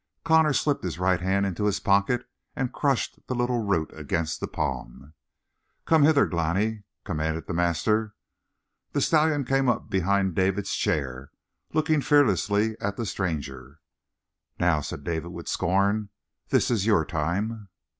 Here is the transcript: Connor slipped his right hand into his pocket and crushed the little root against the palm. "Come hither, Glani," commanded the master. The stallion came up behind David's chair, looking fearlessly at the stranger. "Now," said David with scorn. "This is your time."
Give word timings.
Connor 0.23 0.51
slipped 0.53 0.83
his 0.83 0.97
right 0.97 1.19
hand 1.21 1.45
into 1.45 1.65
his 1.65 1.79
pocket 1.79 2.27
and 2.55 2.73
crushed 2.73 3.19
the 3.27 3.35
little 3.35 3.63
root 3.63 3.91
against 3.93 4.39
the 4.39 4.47
palm. 4.47 5.13
"Come 5.85 6.01
hither, 6.05 6.25
Glani," 6.25 6.85
commanded 7.03 7.45
the 7.45 7.53
master. 7.53 8.15
The 8.93 9.01
stallion 9.01 9.43
came 9.45 9.69
up 9.69 9.91
behind 9.91 10.33
David's 10.33 10.73
chair, 10.73 11.29
looking 11.71 12.01
fearlessly 12.01 12.75
at 12.81 12.97
the 12.97 13.05
stranger. 13.05 13.79
"Now," 14.59 14.81
said 14.81 15.03
David 15.03 15.33
with 15.33 15.47
scorn. 15.47 16.09
"This 16.49 16.71
is 16.71 16.87
your 16.87 17.05
time." 17.05 17.69